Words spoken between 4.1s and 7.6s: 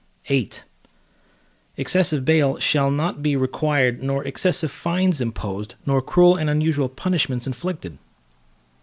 excessive fines imposed, nor cruel and unusual punishments